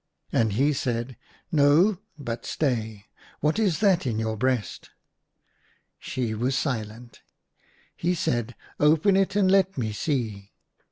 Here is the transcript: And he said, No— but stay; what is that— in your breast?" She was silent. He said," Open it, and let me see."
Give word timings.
And 0.31 0.53
he 0.53 0.73
said, 0.73 1.15
No— 1.51 1.99
but 2.17 2.43
stay; 2.43 3.05
what 3.39 3.59
is 3.59 3.81
that— 3.81 4.07
in 4.07 4.17
your 4.17 4.35
breast?" 4.35 4.89
She 5.99 6.33
was 6.33 6.57
silent. 6.57 7.21
He 7.95 8.15
said," 8.15 8.55
Open 8.79 9.15
it, 9.15 9.35
and 9.35 9.51
let 9.51 9.77
me 9.77 9.91
see." 9.91 10.53